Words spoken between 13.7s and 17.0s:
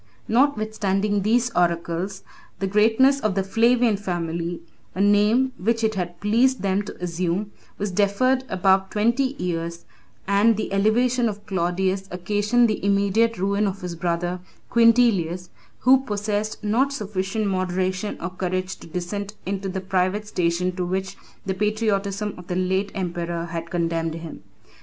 his brother Quintilius, who possessed not